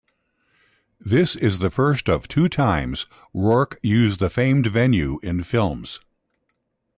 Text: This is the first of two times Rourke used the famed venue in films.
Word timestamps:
This 0.99 1.35
is 1.35 1.59
the 1.59 1.69
first 1.69 2.09
of 2.09 2.27
two 2.27 2.49
times 2.49 3.05
Rourke 3.35 3.77
used 3.83 4.19
the 4.19 4.31
famed 4.31 4.65
venue 4.65 5.19
in 5.21 5.43
films. 5.43 5.99